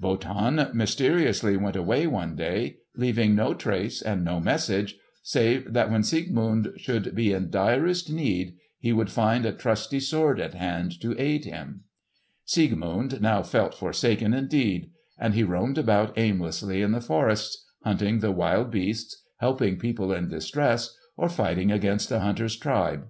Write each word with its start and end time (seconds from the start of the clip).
Wotan 0.00 0.70
mysteriously 0.74 1.56
went 1.56 1.76
away 1.76 2.08
one 2.08 2.34
day, 2.34 2.78
leaving 2.96 3.36
no 3.36 3.54
trace 3.54 4.02
and 4.02 4.24
no 4.24 4.40
message 4.40 4.96
save 5.22 5.72
that 5.72 5.88
when 5.88 6.02
Siegmund 6.02 6.72
should 6.76 7.14
be 7.14 7.32
in 7.32 7.48
direst 7.48 8.10
need 8.10 8.56
he 8.80 8.92
would 8.92 9.08
find 9.08 9.46
a 9.46 9.52
trusty 9.52 10.00
sword 10.00 10.40
at 10.40 10.54
hand 10.54 11.00
to 11.00 11.14
aid 11.16 11.44
him. 11.44 11.84
Siegmund 12.44 13.20
now 13.22 13.44
felt 13.44 13.72
forsaken 13.72 14.34
indeed; 14.34 14.90
and 15.16 15.34
he 15.34 15.44
roamed 15.44 15.78
about 15.78 16.18
aimlessly 16.18 16.82
in 16.82 16.90
the 16.90 17.00
forests, 17.00 17.64
hunting 17.84 18.18
the 18.18 18.32
wild 18.32 18.72
beasts, 18.72 19.22
helping 19.36 19.76
people 19.78 20.12
in 20.12 20.26
distress, 20.28 20.98
or 21.16 21.28
fighting 21.28 21.70
against 21.70 22.08
the 22.08 22.18
hunter's 22.18 22.56
tribe. 22.56 23.04